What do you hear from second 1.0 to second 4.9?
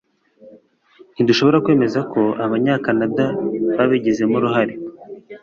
Ntidushobora kwemeza ko Abanyakanada babigizemo uruhare